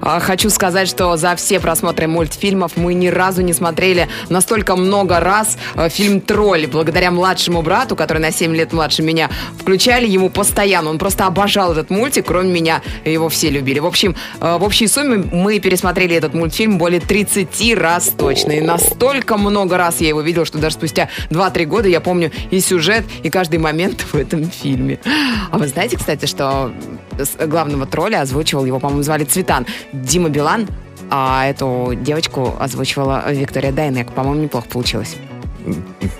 [0.00, 5.20] А, Хочу сказать, что за все просмотры мультфильмов мы ни разу не смотрели настолько много
[5.20, 6.66] раз э, фильм «Тролль».
[6.66, 10.90] Благодаря младшему брату, который на 7 лет младше меня, включали ему постоянно.
[10.90, 13.78] Он просто обожал этот мультик, кроме меня его все любили.
[13.78, 18.52] В общем, э, в общей сумме мы пересмотрели этот мультфильм более 30 раз точно.
[18.52, 22.60] И настолько много раз я его видел, что даже спустя 2-3 года я помню и
[22.60, 24.98] сюжет, и каждый момент в этом фильме.
[25.50, 26.72] А вы знаете, кстати, что
[27.46, 29.66] главного тролля озвучивал его, по-моему, звали Цветан.
[29.92, 30.66] Дима Билан,
[31.10, 34.12] а эту девочку озвучивала Виктория Дайнек.
[34.12, 35.16] По-моему, неплохо получилось.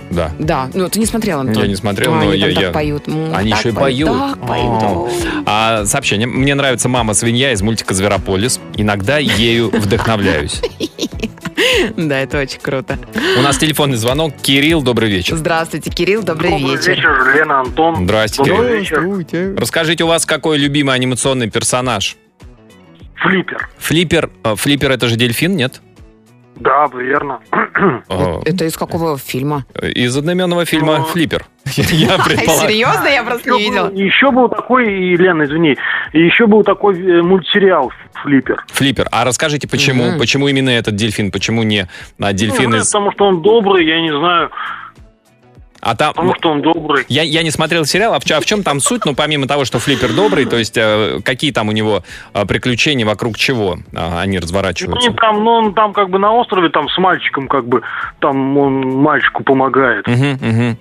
[0.09, 0.31] Да.
[0.39, 1.61] Да, ну ты не смотрел, Антон?
[1.61, 2.45] Я не смотрел, А, но они я...
[2.47, 3.07] там так я- поют.
[3.07, 4.09] М, Они так еще и поют.
[4.09, 4.65] Так поют.
[4.83, 5.09] О.
[5.45, 6.25] А, сообщение.
[6.27, 8.59] Мне нравится мама свинья из мультика Зверополис.
[8.75, 10.61] Иногда ею вдохновляюсь.
[11.97, 12.97] Да, это очень круто.
[13.37, 14.33] У нас телефонный звонок.
[14.41, 15.35] Кирилл, добрый вечер.
[15.35, 16.91] Здравствуйте, Кирилл, добрый, Добрый вечер.
[16.95, 18.03] вечер, Лена, Антон.
[18.05, 19.15] Здрасте, Добрый Кирилл.
[19.17, 19.55] вечер.
[19.57, 22.15] Расскажите, у вас какой любимый анимационный персонаж?
[23.15, 23.69] Флиппер.
[23.79, 24.29] Флиппер.
[24.43, 25.81] э, Флиппер это же дельфин, нет?
[26.55, 27.39] Да, верно.
[28.45, 29.65] Это из какого фильма?
[29.81, 31.45] Из одноименного фильма Ну, Флиппер.
[31.75, 32.69] Я предполагаю.
[32.69, 33.07] серьезно?
[33.07, 33.91] Я просто не видела.
[33.91, 35.77] Еще был такой, и, Лена, извини,
[36.13, 37.91] еще был такой э, мультсериал
[38.23, 38.63] «Флиппер».
[38.67, 39.07] Флиппер.
[39.11, 40.17] А расскажите, почему?
[40.17, 41.31] Почему именно этот дельфин?
[41.31, 41.87] Почему не
[42.19, 42.87] а, дельфин Ну, из...
[42.87, 44.49] Потому что он добрый, я не знаю,
[45.87, 46.13] А там...
[46.13, 47.05] потому что он добрый.
[47.09, 49.05] Я, я не смотрел сериал, а в, а в чем там суть?
[49.05, 52.01] Ну, помимо того, что Флиппер добрый, то есть э, какие там у него
[52.33, 55.07] э, приключения, вокруг чего а, они Ну, разворачиваются?
[55.11, 57.83] не там, ну, он там как бы на острове, там с мальчиком как бы,
[58.19, 60.07] там он мальчику помогает.
[60.07, 60.77] Мгм, мгм.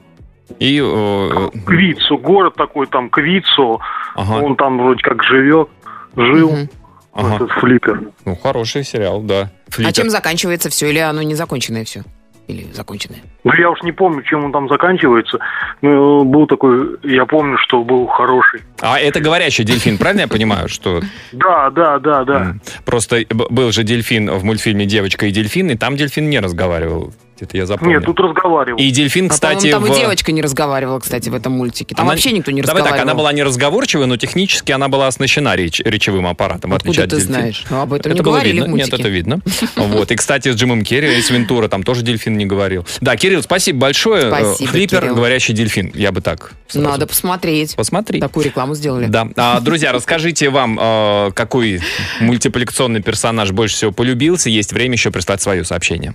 [0.58, 0.80] И...
[0.82, 3.82] э, Квицу, город такой там, Квицу,
[4.14, 5.68] ага, он там вроде как живет,
[6.16, 6.70] жил, Мгм.
[7.12, 7.34] ага.
[7.36, 8.00] этот Флиппер.
[8.24, 9.50] Ну, хороший сериал, да.
[9.68, 9.92] А Флиппер.
[9.92, 10.88] чем заканчивается все?
[10.88, 12.04] Или оно не законченное все?
[12.46, 13.20] Или законченное?
[13.44, 15.38] Ну, я уж не помню, чем он там заканчивается.
[15.80, 18.62] Но был такой, я помню, что был хороший.
[18.84, 21.00] А это говорящий дельфин, правильно я понимаю, что...
[21.32, 22.54] Да, да, да, да.
[22.84, 27.12] Просто был же дельфин в мультфильме «Девочка и дельфин», и там дельфин не разговаривал.
[27.40, 27.96] Это я запомнил.
[27.96, 28.78] Нет, тут разговаривал.
[28.78, 29.96] И дельфин, А, кстати, по-моему, там в...
[29.98, 31.92] и девочка не разговаривала, кстати, в этом мультике.
[31.96, 32.96] Там Она- вообще никто не Давай разговаривал.
[32.96, 37.02] так, она была не разговорчивая, но технически она была оснащена реч- речевым аппаратом, в отличие
[37.02, 37.38] Откуда от ты дельфина.
[37.40, 37.64] знаешь?
[37.70, 38.66] Ну, об этом не Это было говорили видно.
[38.72, 39.02] в Нет, мультике.
[39.02, 39.40] это видно.
[39.76, 40.12] Вот.
[40.12, 42.86] И, кстати, с Джимом Керри, Эйс Вентура, там тоже дельфин не говорил.
[43.00, 44.28] Да, Кирилл, спасибо большое.
[44.28, 45.14] Спасибо, Флиппер, Кирилл.
[45.16, 45.90] говорящий дельфин.
[45.92, 46.88] Я бы так сразу.
[46.88, 47.74] Надо посмотреть.
[47.74, 48.20] Посмотри.
[48.20, 49.06] Такую рекламу сделали.
[49.06, 49.28] Да.
[49.36, 51.80] А, друзья, расскажите вам, э, какой
[52.20, 54.50] мультипликационный персонаж больше всего полюбился.
[54.50, 56.14] Есть время еще прислать свое сообщение.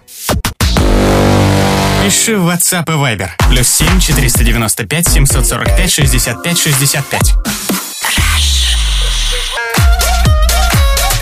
[2.03, 3.29] Пиши в WhatsApp и Viber.
[3.49, 7.35] Плюс 7 495 745 65 65.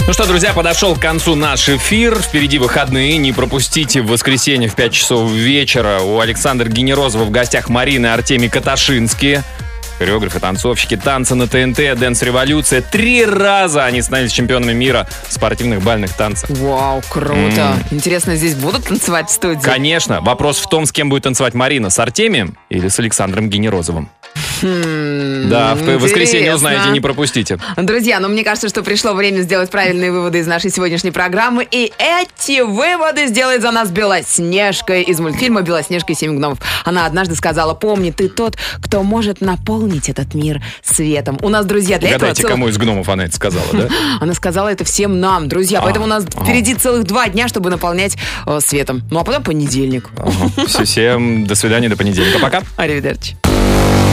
[0.07, 2.17] Ну что, друзья, подошел к концу наш эфир.
[2.17, 3.17] Впереди выходные.
[3.17, 5.99] Не пропустите в воскресенье в 5 часов вечера.
[5.99, 9.43] У Александра Генерозова в гостях Марина и Артемий Каташинские.
[9.97, 12.81] Хореографы, танцовщики, танцы на ТНТ, Дэнс Революция.
[12.81, 16.49] Три раза они становились чемпионами мира в спортивных бальных танцах.
[16.51, 17.77] Вау, круто.
[17.89, 19.61] Интересно, здесь будут танцевать в студии?
[19.61, 20.21] Конечно.
[20.21, 21.89] Вопрос в том, с кем будет танцевать Марина.
[21.89, 24.09] С Артемием или с Александром Генерозовым?
[24.61, 27.59] Хм, Да, в воскресенье узнаете, не пропустите.
[27.77, 31.67] Друзья, ну мне кажется, что пришло время сделать правильные выводы из нашей сегодняшней программы.
[31.69, 36.59] И эти выводы сделает за нас Белоснежка из мультфильма «Белоснежка и семь гномов».
[36.85, 41.37] Она однажды сказала, помни, ты тот, кто может наполнить этот мир светом.
[41.41, 42.53] У нас, друзья, для Угадайте, этого...
[42.53, 43.87] кому из гномов она это сказала, да?
[44.19, 45.81] Она сказала это всем нам, друзья.
[45.81, 46.45] Поэтому у нас ага.
[46.45, 49.03] впереди целых два дня, чтобы наполнять э, светом.
[49.11, 50.09] Ну а потом понедельник.
[50.67, 52.39] Всем до свидания, до понедельника.
[52.39, 52.61] Пока.
[52.77, 53.35] Аривидерчи.